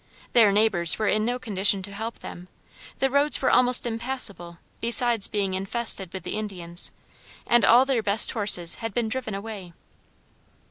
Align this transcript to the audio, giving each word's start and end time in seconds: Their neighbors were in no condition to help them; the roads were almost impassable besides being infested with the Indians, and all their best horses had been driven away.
Their 0.31 0.51
neighbors 0.51 0.97
were 0.97 1.07
in 1.07 1.25
no 1.25 1.37
condition 1.37 1.83
to 1.83 1.93
help 1.93 2.17
them; 2.17 2.47
the 2.97 3.11
roads 3.11 3.39
were 3.39 3.51
almost 3.51 3.85
impassable 3.85 4.57
besides 4.79 5.27
being 5.27 5.53
infested 5.53 6.11
with 6.11 6.23
the 6.23 6.39
Indians, 6.39 6.91
and 7.45 7.63
all 7.63 7.85
their 7.85 8.01
best 8.01 8.31
horses 8.31 8.77
had 8.81 8.95
been 8.95 9.09
driven 9.09 9.35
away. 9.35 9.73